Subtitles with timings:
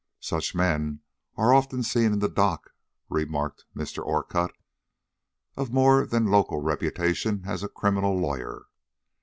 [0.23, 1.01] "Such men
[1.37, 2.73] are often seen in the dock,"
[3.07, 4.03] remarked Mr.
[4.03, 4.49] Orcutt,
[5.55, 8.65] of more than local reputation as a criminal lawyer.